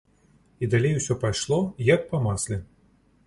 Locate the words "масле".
2.29-2.61